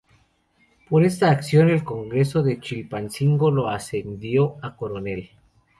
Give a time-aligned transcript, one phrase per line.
[0.89, 5.29] Por esta acción, el Congreso de Chilpancingo lo ascendió a coronel.